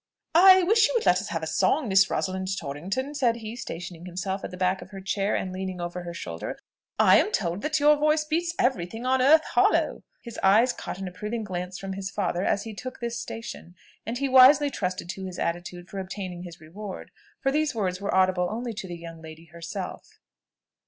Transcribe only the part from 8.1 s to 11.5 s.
beats every thing on earth hollow." His eye caught an approving